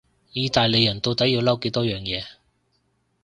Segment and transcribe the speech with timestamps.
[0.33, 2.25] 意大利人到底要嬲幾多樣嘢？